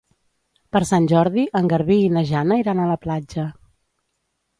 [0.75, 3.45] Per Sant Jordi en Garbí i na Jana iran a la platja.